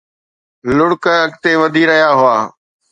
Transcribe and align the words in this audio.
لڙڪ 0.77 1.03
اڳتي 1.21 1.51
وڌي 1.61 1.83
رهيا 1.89 2.09
هئا 2.19 2.37